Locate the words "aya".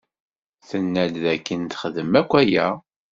2.41-2.67